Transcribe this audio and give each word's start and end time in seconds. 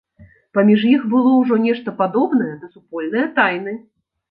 Паміж 0.57 0.85
іх 0.93 1.03
было 1.11 1.35
ўжо 1.41 1.59
нешта 1.67 1.95
падобнае 2.01 2.51
да 2.65 2.73
супольнае 2.73 3.27
тайны. 3.39 3.79